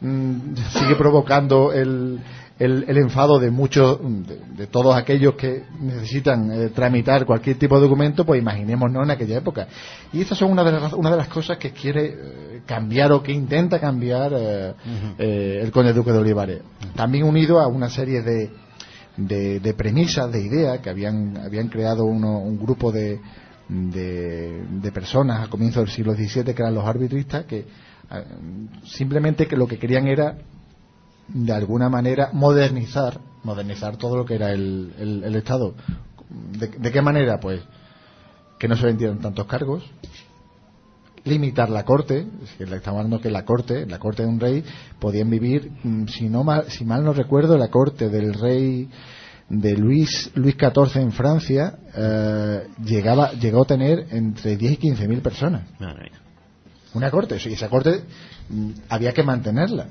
Mm, 0.00 0.54
sigue 0.78 0.94
provocando 0.94 1.72
el, 1.72 2.20
el, 2.58 2.96
enfado 2.98 3.38
de 3.38 3.50
muchos, 3.50 3.98
de, 4.56 4.66
todos 4.68 4.96
aquellos 4.96 5.34
que 5.34 5.64
necesitan 5.80 6.50
eh, 6.52 6.68
tramitar 6.68 7.26
cualquier 7.26 7.58
tipo 7.58 7.76
de 7.76 7.82
documento, 7.82 8.24
pues 8.24 8.40
imaginémonos 8.40 9.02
en 9.04 9.10
aquella 9.10 9.38
época. 9.38 9.66
Y 10.12 10.20
estas 10.20 10.38
son 10.38 10.52
una 10.52 10.62
de 10.62 10.72
las, 10.72 10.92
una 10.92 11.10
de 11.10 11.16
las 11.16 11.28
cosas 11.28 11.58
que 11.58 11.72
quiere 11.72 12.06
eh, 12.06 12.62
cambiar 12.64 13.10
o 13.12 13.22
que 13.22 13.32
intenta 13.32 13.80
cambiar 13.80 14.32
eh, 14.34 15.60
el 15.62 15.70
conde 15.72 15.92
duque 15.92 16.12
de 16.12 16.18
Olivares. 16.18 16.62
También 16.94 17.24
unido 17.24 17.60
a 17.60 17.66
una 17.66 17.88
serie 17.88 18.22
de, 18.22 18.50
de, 19.16 19.74
premisas, 19.74 20.30
de 20.30 20.40
ideas 20.40 20.78
que 20.78 20.90
habían, 20.90 21.36
habían 21.38 21.68
creado 21.68 22.04
un 22.04 22.58
grupo 22.58 22.92
de, 22.92 23.20
de, 23.68 24.64
de 24.66 24.92
personas 24.92 25.46
a 25.46 25.50
comienzos 25.50 25.84
del 25.84 25.92
siglo 25.94 26.14
XVII 26.14 26.54
que 26.54 26.62
eran 26.62 26.74
los 26.74 26.84
arbitristas 26.84 27.44
que 27.44 27.58
eh, 27.58 27.66
simplemente 28.84 29.46
que 29.46 29.56
lo 29.56 29.66
que 29.66 29.78
querían 29.78 30.06
era 30.06 30.38
de 31.28 31.52
alguna 31.52 31.88
manera 31.88 32.30
modernizar 32.32 33.20
modernizar 33.44 33.96
todo 33.96 34.16
lo 34.16 34.24
que 34.24 34.34
era 34.34 34.52
el, 34.52 34.92
el, 34.98 35.36
Estado 35.36 35.74
¿De, 36.58 36.92
qué 36.92 37.02
manera? 37.02 37.38
pues 37.40 37.62
que 38.58 38.68
no 38.68 38.76
se 38.76 38.86
vendieran 38.86 39.20
tantos 39.20 39.46
cargos, 39.46 39.84
limitar 41.24 41.70
la 41.70 41.84
corte, 41.84 42.26
es 42.42 42.50
que 42.58 42.66
le 42.66 42.76
estamos 42.76 42.98
hablando 42.98 43.20
que 43.20 43.30
la 43.30 43.44
corte, 43.44 43.86
la 43.86 43.98
corte 43.98 44.24
de 44.24 44.28
un 44.28 44.40
rey, 44.40 44.64
podían 44.98 45.30
vivir, 45.30 45.70
mm, 45.82 46.06
si 46.08 46.28
no 46.28 46.42
mal, 46.42 46.64
si 46.68 46.84
mal 46.84 47.04
no 47.04 47.12
recuerdo, 47.12 47.56
la 47.56 47.68
corte 47.68 48.08
del 48.08 48.34
rey 48.34 48.88
de 49.48 49.76
Luis 49.76 50.30
Luis 50.34 50.56
XIV 50.56 51.00
en 51.00 51.12
Francia 51.12 51.78
eh, 51.94 52.66
llegaba 52.84 53.32
llegó 53.32 53.62
a 53.62 53.66
tener 53.66 54.06
entre 54.10 54.56
10 54.56 54.72
y 54.72 54.76
15 54.76 55.08
mil 55.08 55.22
personas. 55.22 55.62
Una 56.94 57.10
corte, 57.10 57.36
y 57.44 57.52
esa 57.52 57.68
corte 57.68 58.02
mm, 58.48 58.70
había 58.88 59.12
que 59.12 59.22
mantenerla. 59.22 59.86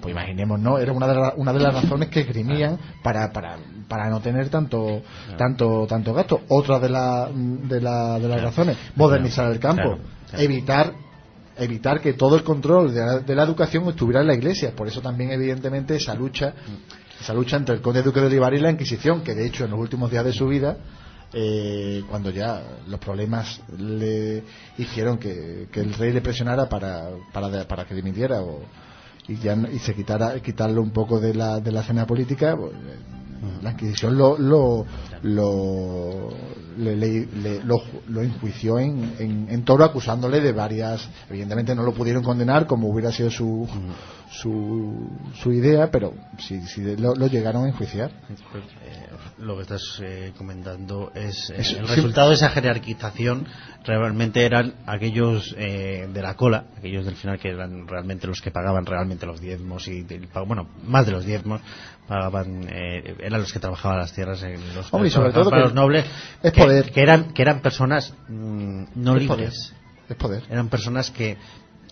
Pues 0.00 0.12
imaginemos, 0.12 0.58
¿no? 0.58 0.78
Era 0.78 0.92
una 0.92 1.06
de, 1.06 1.32
una 1.36 1.52
de 1.52 1.60
las 1.60 1.74
razones 1.74 2.08
que 2.08 2.20
esgrimían 2.20 2.78
para, 3.02 3.32
para, 3.32 3.56
para 3.88 4.10
no 4.10 4.20
tener 4.20 4.48
tanto 4.48 5.02
tanto 5.36 5.86
tanto 5.86 6.12
gasto. 6.12 6.40
Otra 6.48 6.80
de, 6.80 6.88
la, 6.88 7.28
de, 7.32 7.80
la, 7.80 8.18
de 8.18 8.28
las 8.28 8.42
razones, 8.42 8.76
modernizar 8.96 9.50
el 9.52 9.60
campo, 9.60 9.98
evitar 10.32 10.92
evitar 11.56 12.00
que 12.00 12.14
todo 12.14 12.34
el 12.34 12.42
control 12.42 12.94
de 12.94 13.00
la, 13.00 13.18
de 13.18 13.34
la, 13.34 13.42
educación 13.44 13.86
estuviera 13.88 14.22
en 14.22 14.26
la 14.26 14.34
iglesia. 14.34 14.72
Por 14.74 14.88
eso 14.88 15.00
también, 15.00 15.30
evidentemente, 15.30 15.96
esa 15.96 16.14
lucha 16.14 16.54
esa 17.22 17.34
lucha 17.34 17.56
entre 17.56 17.76
el 17.76 17.80
conde 17.80 18.02
duque 18.02 18.20
de 18.20 18.26
Olivar 18.26 18.52
y 18.52 18.58
la 18.58 18.70
Inquisición, 18.70 19.22
que 19.22 19.34
de 19.34 19.46
hecho 19.46 19.64
en 19.64 19.70
los 19.70 19.78
últimos 19.78 20.10
días 20.10 20.24
de 20.24 20.32
su 20.32 20.48
vida, 20.48 20.76
eh, 21.32 22.04
cuando 22.08 22.30
ya 22.30 22.62
los 22.86 23.00
problemas 23.00 23.60
le 23.78 24.42
hicieron 24.78 25.18
que, 25.18 25.68
el 25.72 25.94
rey 25.94 26.12
le 26.12 26.20
presionara 26.20 26.68
para, 26.68 27.10
para, 27.32 27.66
para 27.66 27.84
que 27.86 27.94
dimitiera 27.94 28.42
o, 28.42 28.60
y, 29.28 29.36
ya, 29.36 29.56
y 29.72 29.78
se 29.78 29.94
quitara 29.94 30.38
quitarle 30.40 30.78
un 30.80 30.90
poco 30.90 31.20
de 31.20 31.34
la, 31.34 31.60
de 31.60 31.72
la 31.72 31.80
escena 31.80 32.06
política, 32.06 32.56
pues, 32.56 32.72
la 33.60 33.72
Inquisición 33.72 34.16
lo, 34.16 34.38
lo, 34.38 34.86
lo, 35.22 36.28
lo, 38.08 38.22
enjuició 38.22 38.78
en, 38.78 39.14
en, 39.18 39.46
en, 39.50 39.64
Toro 39.64 39.84
acusándole 39.84 40.40
de 40.40 40.52
varias. 40.52 41.08
Evidentemente 41.28 41.74
no 41.74 41.82
lo 41.82 41.92
pudieron 41.92 42.22
condenar 42.22 42.66
como 42.66 42.88
hubiera 42.88 43.10
sido 43.10 43.30
su, 43.30 43.68
su, 44.32 45.10
su 45.34 45.52
idea, 45.52 45.90
pero 45.90 46.14
sí, 46.38 46.60
sí 46.62 46.96
lo, 46.96 47.14
llegaron 47.26 47.64
a 47.64 47.68
enjuiciar. 47.68 48.10
Eh, 48.10 49.06
lo 49.38 49.56
que 49.56 49.62
estás 49.62 50.00
eh, 50.02 50.32
comentando 50.36 51.12
es, 51.14 51.50
eh, 51.50 51.78
el 51.78 51.86
resultado 51.86 52.30
de 52.30 52.36
esa 52.36 52.48
jerarquización 52.48 53.46
realmente 53.84 54.44
eran 54.44 54.74
aquellos 54.86 55.54
de 55.54 56.22
la 56.22 56.34
cola, 56.34 56.66
aquellos 56.78 57.04
del 57.04 57.16
final 57.16 57.38
que 57.38 57.50
eran 57.50 57.86
realmente 57.86 58.26
los 58.26 58.40
que 58.40 58.50
pagaban 58.50 58.86
realmente 58.86 59.26
los 59.26 59.40
diezmos 59.40 59.88
y 59.88 60.06
bueno 60.46 60.68
más 60.84 61.04
de 61.04 61.12
los 61.12 61.24
diezmos 61.24 61.60
pagaban 62.06 62.68
eran 62.72 63.40
los 63.40 63.52
que 63.52 63.58
trabajaban 63.58 63.98
las 63.98 64.12
tierras 64.12 64.42
en 64.44 64.60
los, 64.74 64.86
sobre 64.86 65.32
todo 65.32 65.50
para 65.50 65.64
los 65.64 65.74
nobles 65.74 66.06
es 66.42 66.52
poder. 66.52 66.92
que 66.92 67.02
eran 67.02 67.32
que 67.32 67.42
eran 67.42 67.60
personas 67.60 68.14
mm, 68.28 68.84
no 68.94 69.16
libres. 69.16 69.74
es 70.08 70.16
poder. 70.16 70.44
Eran 70.48 70.68
personas 70.68 71.10
que 71.10 71.36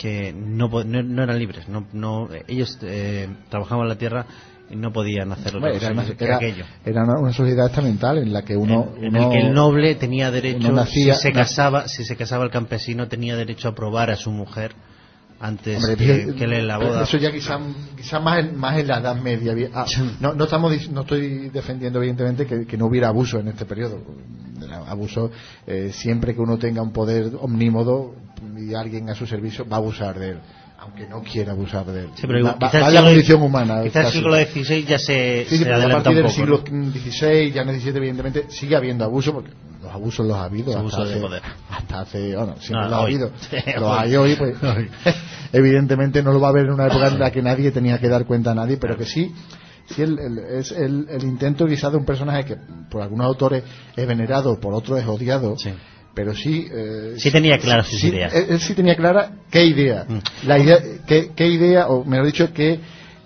que 0.00 0.32
no, 0.32 0.68
no, 0.68 1.22
eran 1.22 1.38
libres, 1.38 1.68
no, 1.68 1.86
no 1.92 2.30
ellos 2.48 2.78
eh, 2.80 3.28
trabajaban 3.50 3.86
la 3.86 3.98
tierra 3.98 4.24
y 4.70 4.76
no 4.76 4.94
podían 4.94 5.30
hacer 5.30 5.54
otra 5.56 5.72
era, 5.72 6.36
aquello. 6.36 6.64
Era 6.86 7.04
una, 7.04 7.34
sociedad 7.34 7.66
estamental 7.66 8.16
en 8.16 8.32
la 8.32 8.42
que 8.42 8.56
uno, 8.56 8.94
en, 8.98 9.14
el 9.14 9.28
que 9.28 9.40
el 9.40 9.52
noble 9.52 9.96
tenía 9.96 10.30
derecho, 10.30 10.86
si 10.86 11.12
se 11.12 11.32
casaba, 11.32 11.86
si 11.86 12.04
se 12.04 12.16
casaba 12.16 12.44
el 12.44 12.50
campesino 12.50 13.08
tenía 13.08 13.36
derecho 13.36 13.68
a 13.68 13.74
probar 13.74 14.10
a 14.10 14.16
su 14.16 14.30
mujer 14.30 14.72
antes 15.40 15.84
que, 15.96 16.34
que 16.34 16.46
le 16.46 16.62
la 16.62 16.76
boda. 16.76 17.02
Eso 17.02 17.16
ya 17.16 17.32
quizá, 17.32 17.58
quizá 17.96 18.20
más, 18.20 18.40
en, 18.40 18.56
más 18.56 18.78
en 18.78 18.86
la 18.86 18.98
Edad 18.98 19.16
Media. 19.16 19.70
Ah, 19.74 19.86
no, 20.20 20.34
no, 20.34 20.44
estamos, 20.44 20.90
no 20.90 21.00
estoy 21.00 21.48
defendiendo, 21.48 21.98
evidentemente, 21.98 22.46
que, 22.46 22.76
no 22.76 22.86
hubiera 22.86 23.08
abuso 23.08 23.38
en 23.38 23.48
este 23.48 23.64
periodo. 23.64 24.02
Abuso, 24.86 25.30
eh, 25.66 25.90
siempre 25.92 26.34
que 26.34 26.40
uno 26.40 26.58
tenga 26.58 26.82
un 26.82 26.92
poder 26.92 27.32
omnímodo, 27.40 28.14
y 28.56 28.74
alguien 28.74 29.08
a 29.08 29.14
su 29.14 29.26
servicio 29.26 29.66
va 29.66 29.76
a 29.76 29.80
abusar 29.80 30.18
de 30.18 30.30
él 30.30 30.38
aunque 30.82 31.06
no 31.06 31.22
quiera 31.22 31.52
abusar 31.52 31.84
de 31.84 32.04
él. 32.04 32.08
Sí, 32.14 32.26
pero 32.26 32.42
va, 32.42 32.90
la 32.90 33.02
condición 33.02 33.42
humana. 33.42 33.82
Quizás 33.82 34.06
el 34.06 34.12
siglo 34.12 34.34
XVI 34.34 34.84
ya 34.86 34.98
se, 34.98 35.44
sí, 35.46 35.58
se 35.58 35.70
a 35.70 35.88
partir 35.88 36.16
del 36.16 36.30
siglo 36.30 36.62
XVI, 36.64 37.52
ya 37.52 37.62
en 37.62 37.68
el 37.68 37.80
XVII, 37.80 37.96
evidentemente, 37.98 38.46
sigue 38.48 38.76
habiendo 38.76 39.04
abuso, 39.04 39.34
porque 39.34 39.50
los 39.90 39.96
abusos 39.96 40.26
los 40.26 40.36
ha 40.36 40.44
habido 40.44 40.78
hasta 40.78 41.02
hace, 41.02 41.20
hasta 41.70 42.00
hace, 42.00 42.36
bueno, 42.36 42.54
siempre 42.60 42.88
los 42.88 42.98
ha 42.98 43.02
habido. 43.02 43.30
los 43.80 43.98
hay 43.98 44.16
hoy, 44.16 44.36
pues, 44.36 44.56
evidentemente 45.52 46.22
no 46.22 46.32
lo 46.32 46.40
va 46.40 46.48
a 46.48 46.50
haber 46.50 46.66
en 46.66 46.72
una 46.72 46.86
época 46.86 47.08
en 47.08 47.18
la 47.18 47.30
que 47.30 47.42
nadie 47.42 47.70
tenía 47.72 47.98
que 47.98 48.08
dar 48.08 48.24
cuenta 48.24 48.52
a 48.52 48.54
nadie, 48.54 48.76
pero 48.76 48.96
que 48.96 49.04
sí 49.04 49.34
sí 49.86 50.02
el, 50.02 50.38
es 50.38 50.70
el, 50.70 51.08
el, 51.10 51.24
intento 51.24 51.66
quizás 51.66 51.90
de 51.90 51.98
un 51.98 52.04
personaje 52.04 52.44
que 52.44 52.56
por 52.88 53.02
algunos 53.02 53.26
autores 53.26 53.64
es 53.96 54.06
venerado, 54.06 54.60
por 54.60 54.72
otros 54.72 55.00
es 55.00 55.06
odiado, 55.06 55.58
sí. 55.58 55.70
pero 56.14 56.32
sí 56.32 56.68
eh, 56.70 57.14
sí 57.16 57.32
tenía 57.32 57.58
clara 57.58 57.82
sus 57.82 58.04
ideas. 58.04 58.32
él, 58.32 58.60
sí 58.60 58.74
tenía 58.74 58.94
clara 58.94 59.32
qué 59.50 59.64
idea. 59.64 60.04
Mm. 60.08 60.46
la 60.46 60.58
idea 60.60 60.78
qué, 61.04 61.32
qué, 61.34 61.48
idea 61.48 61.88
o 61.88 62.04
mejor 62.04 62.26
dicho 62.26 62.52
qué 62.52 62.78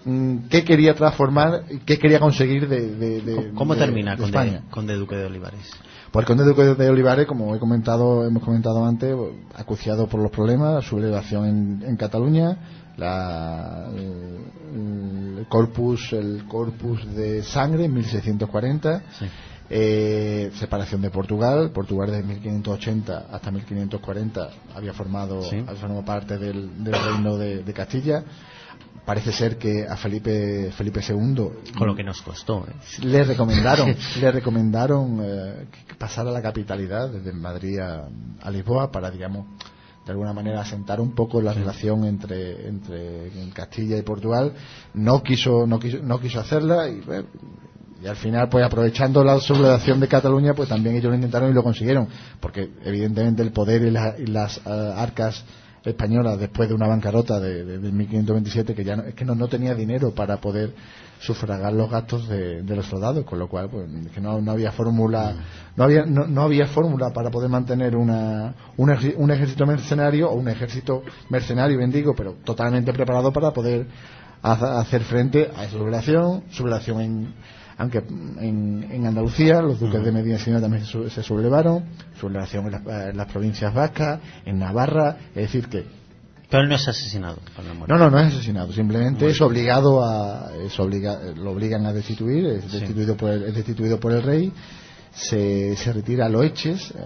mm, 0.07 0.49
qué 0.49 0.65
quería 0.65 0.95
transformar 0.95 1.65
qué 1.85 1.99
quería 1.99 2.19
conseguir 2.19 2.67
de, 2.67 3.21
de, 3.21 3.53
cómo 3.55 3.77
termina 3.77 4.17
con 4.17 4.27
España 4.27 4.63
con 4.71 4.87
de 4.87 4.95
Duque 4.95 5.17
de 5.17 5.27
Olivares 5.27 5.71
pues 6.15 6.23
el 6.23 6.27
conde 6.29 6.45
Duque 6.45 6.81
de 6.81 6.91
Olivares, 6.91 7.27
como 7.27 7.57
he 7.57 7.59
comentado, 7.59 8.25
hemos 8.25 8.45
comentado 8.45 8.85
antes, 8.85 9.13
acuciado 9.57 10.07
por 10.07 10.21
los 10.21 10.31
problemas, 10.31 10.85
su 10.85 10.97
elevación 10.97 11.45
en, 11.45 11.83
en 11.89 11.97
Cataluña, 11.97 12.57
la, 12.97 13.89
el, 13.93 15.45
corpus, 15.49 16.13
el 16.13 16.45
corpus 16.47 17.05
de 17.17 17.43
sangre 17.43 17.87
en 17.87 17.95
1640, 17.95 19.03
sí. 19.19 19.27
Eh, 19.71 20.53
separación 20.55 21.03
de 21.03 21.11
Portugal. 21.11 21.73
Portugal 21.73 22.13
desde 22.13 22.23
1580 22.23 23.27
hasta 23.33 23.51
1540 23.51 24.51
había 24.77 24.93
formado, 24.93 25.43
formado 25.43 26.05
parte 26.05 26.39
del, 26.39 26.71
reino 26.85 27.37
de, 27.37 27.73
Castilla. 27.73 28.23
Parece 29.05 29.33
ser 29.33 29.59
que 29.59 29.87
a 29.87 29.97
Felipe 29.97 30.73
Felipe 30.73 31.01
II 31.07 31.75
con 31.77 31.87
lo 31.87 31.95
que 31.95 32.03
nos 32.03 32.23
costó 32.23 32.67
¿eh? 32.67 32.73
le 33.03 33.25
recomendaron 33.25 33.95
le 34.21 34.33
recomendaron 34.33 35.21
eh, 35.23 35.67
que 35.89 35.95
pasara 35.95 36.31
la 36.31 36.41
capitalidad 36.41 37.11
desde 37.11 37.33
Madrid 37.33 37.79
a, 37.81 38.51
Lisboa 38.51 38.91
para 38.91 39.11
digamos 39.11 39.47
de 40.07 40.11
alguna 40.11 40.33
manera 40.33 40.61
asentar 40.61 41.01
un 41.01 41.15
poco 41.15 41.43
la 41.43 41.53
relación 41.53 42.05
entre 42.05 42.67
entre 42.67 43.31
Castilla 43.53 43.99
y 43.99 44.03
Portugal 44.03 44.55
no 44.95 45.23
quiso 45.23 45.67
no 45.67 45.79
quiso 45.79 45.99
no 46.03 46.19
quiso 46.19 46.41
hacerla 46.41 46.89
y 46.89 47.03
y 48.05 48.07
al 48.07 48.17
final, 48.17 48.51
pues 48.51 48.63
aprovechando 48.63 49.25
la 49.25 49.41
sublevación 49.41 49.99
de 49.99 50.09
Cataluña, 50.09 50.53
pues 50.53 50.69
también 50.69 50.95
ellos 50.95 51.09
lo 51.09 51.15
intentaron 51.15 51.51
y 51.51 51.55
lo 51.55 51.63
consiguieron, 51.63 52.07
porque 52.39 52.69
evidentemente 52.85 53.41
el 53.41 53.51
poder 53.51 53.83
y, 53.83 54.27
las 54.27 54.59
eh, 54.59 54.61
arcas 54.95 55.43
españolas 55.85 56.39
después 56.39 56.69
de 56.69 56.75
una 56.75 56.87
bancarrota 56.87 57.39
de, 57.39 57.79
1527 57.79 58.75
que 58.75 58.85
ya 58.85 58.97
no, 58.97 59.03
es 59.05 59.15
que 59.15 59.25
no, 59.25 59.49
tenía 59.49 59.75
dinero 59.75 60.13
para 60.15 60.39
poder 60.39 60.75
sufragar 61.21 61.73
los 61.73 61.91
gastos 61.91 62.29
de, 62.29 62.63
los 62.65 62.87
soldados 62.87 63.25
con 63.25 63.39
lo 63.39 63.49
cual 63.49 63.69
pues 63.69 63.87
que 64.15 64.21
no, 64.21 64.41
había 64.51 64.73
fórmula 64.73 65.35
no 65.77 65.85
había 65.85 66.05
no, 66.07 66.43
había 66.43 66.67
fórmula 66.67 67.13
para 67.13 67.31
poder 67.31 67.51
mantener 67.51 67.97
una, 67.97 68.55
un, 68.77 68.91
ejército 69.31 69.67
mercenario 69.67 70.31
o 70.31 70.35
un 70.35 70.49
ejército 70.49 71.03
mercenario 71.29 71.79
bendigo 71.79 72.15
pero 72.17 72.37
totalmente 72.45 72.93
preparado 72.93 73.33
para 73.33 73.53
poder 73.53 73.87
hacer 74.43 75.03
frente 75.05 75.51
a 75.55 75.65
esa 75.65 75.79
sublevación 75.79 76.45
sublevación 76.51 77.01
en 77.01 77.35
aunque 77.77 77.99
en, 77.99 79.07
Andalucía 79.07 79.61
los 79.61 79.81
duques 79.81 80.03
de 80.03 80.13
Medina 80.13 80.39
Sidonia 80.39 80.61
también 80.61 80.85
se, 80.85 81.23
sublevaron, 81.23 81.85
sublevación 82.19 82.67
en, 82.67 83.17
las 83.17 83.27
provincias 83.27 83.75
vascas, 83.75 84.21
en 84.45 84.59
Navarra, 84.59 85.17
es 85.31 85.43
decir 85.43 85.69
que 85.69 85.85
pero 86.49 86.63
él 86.63 86.69
no 86.69 86.77
es 86.77 86.87
asesinado 86.87 87.39
no 87.89 87.99
no 87.99 88.11
no 88.11 88.19
es 88.21 88.33
asesinado 88.33 88.73
simplemente 88.73 89.27
es 89.27 89.41
obligado 89.41 90.05
a 90.05 90.53
es 90.65 90.79
obliga, 90.79 91.19
lo 91.35 91.53
obligan 91.53 91.85
a 91.87 91.93
destituir 91.93 92.47
es 92.47 92.71
destituido 92.71 93.17
por 93.17 93.31
el, 93.31 93.45
es 93.45 93.55
destituido 93.55 93.99
por 93.99 94.13
el 94.13 94.23
rey 94.23 94.53
se, 95.13 95.75
se 95.75 95.93
retira 95.93 96.27
a 96.27 96.29
Loeches 96.29 96.91
eh, 96.91 97.03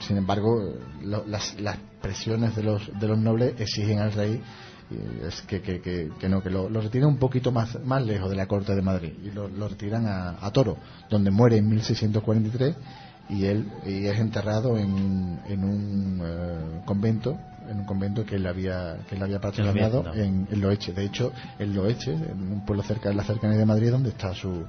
sin 0.00 0.16
embargo 0.16 0.60
las, 1.04 1.60
las 1.60 1.76
presiones 2.00 2.56
de 2.56 2.62
los 2.64 2.98
de 2.98 3.06
los 3.06 3.18
nobles 3.18 3.60
exigen 3.60 4.00
al 4.00 4.12
rey 4.12 4.42
es 4.90 5.42
que, 5.42 5.60
que, 5.60 5.80
que, 5.80 6.28
no, 6.28 6.42
que 6.42 6.50
lo, 6.50 6.70
lo, 6.70 6.80
retiran 6.80 7.08
un 7.08 7.18
poquito 7.18 7.50
más, 7.50 7.82
más 7.84 8.04
lejos 8.04 8.30
de 8.30 8.36
la 8.36 8.46
corte 8.46 8.74
de 8.74 8.82
Madrid 8.82 9.12
y 9.24 9.30
lo, 9.30 9.48
lo 9.48 9.68
retiran 9.68 10.06
a, 10.06 10.50
Toro, 10.52 10.76
donde 11.10 11.30
muere 11.30 11.56
en 11.56 11.68
1643 11.68 12.76
y 13.28 13.44
él 13.46 13.68
y 13.84 14.06
es 14.06 14.18
enterrado 14.18 14.78
en, 14.78 15.40
en 15.48 15.64
un 15.64 16.20
eh, 16.24 16.82
convento 16.84 17.36
en 17.68 17.80
un 17.80 17.84
convento 17.84 18.24
que 18.24 18.36
él 18.36 18.46
había 18.46 18.98
que 19.08 19.16
él 19.16 19.22
había 19.24 19.40
patrocinado 19.40 20.14
en, 20.14 20.46
en 20.48 20.60
Loeche. 20.60 20.92
De 20.92 21.04
hecho 21.04 21.32
en 21.58 21.74
Loeche 21.74 22.12
en 22.12 22.52
un 22.52 22.64
pueblo 22.64 22.84
cerca 22.84 23.08
de 23.08 23.16
la 23.16 23.24
cercanía 23.24 23.58
de 23.58 23.66
Madrid 23.66 23.90
donde 23.90 24.10
está 24.10 24.32
su 24.34 24.64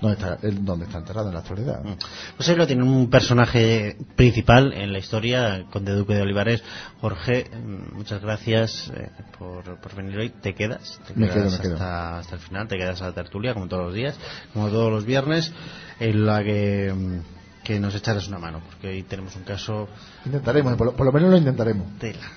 donde 0.00 0.14
está, 0.14 0.38
donde 0.60 0.86
está 0.86 0.98
enterrado 0.98 1.28
en 1.28 1.34
la 1.34 1.40
actualidad. 1.40 1.82
Mm. 1.84 1.94
Pues 2.36 2.48
él 2.48 2.58
lo 2.58 2.66
tiene 2.66 2.82
un 2.82 3.10
personaje 3.10 3.96
principal 4.16 4.72
en 4.72 4.92
la 4.92 4.98
historia, 4.98 5.64
Conde 5.70 5.92
Duque 5.92 6.14
de 6.14 6.22
Olivares. 6.22 6.62
Jorge, 7.00 7.50
mm, 7.50 7.96
muchas 7.96 8.20
gracias 8.20 8.90
eh, 8.94 9.10
por, 9.38 9.80
por, 9.80 9.94
venir 9.94 10.18
hoy. 10.18 10.30
¿Te 10.30 10.54
quedas? 10.54 11.00
¿Te 11.06 11.14
quedas 11.14 11.60
hasta, 11.60 12.18
hasta, 12.18 12.34
el 12.34 12.40
final? 12.40 12.68
¿Te 12.68 12.76
quedas 12.76 13.00
a 13.02 13.06
la 13.06 13.12
tertulia 13.12 13.54
como 13.54 13.68
todos 13.68 13.84
los 13.84 13.94
días, 13.94 14.18
como 14.52 14.68
todos 14.68 14.90
los 14.90 15.04
viernes, 15.04 15.52
en 16.00 16.26
la 16.26 16.42
que 16.42 16.92
mm, 16.94 17.34
que 17.64 17.80
nos 17.80 17.94
echaras 17.94 18.28
una 18.28 18.38
mano, 18.38 18.60
porque 18.60 18.88
hoy 18.88 19.02
tenemos 19.04 19.34
un 19.34 19.42
caso. 19.42 19.88
Intentaremos, 20.26 20.76
por 20.76 20.88
lo, 20.88 20.92
por 20.94 21.06
lo 21.06 21.12
menos 21.12 21.30
lo 21.30 21.38
intentaremos. 21.38 21.98
Tela. 21.98 22.30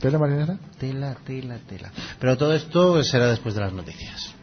¿Tela 0.00 0.18
marinera? 0.18 0.58
Tela, 0.78 1.16
tela, 1.24 1.58
tela. 1.68 1.92
Pero 2.18 2.36
todo 2.36 2.52
esto 2.54 3.02
será 3.04 3.28
después 3.28 3.54
de 3.54 3.60
las 3.60 3.72
noticias. 3.72 4.34